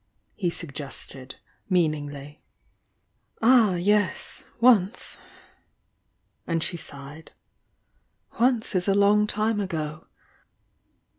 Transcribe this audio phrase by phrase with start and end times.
[0.33, 1.35] he suggested,
[1.69, 2.41] meaningly.
[3.39, 5.15] "Ah, yes, once!"
[6.47, 7.33] and she sighed.
[8.39, 10.07] "Once is a long time ago!"